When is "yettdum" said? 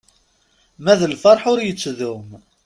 1.63-2.27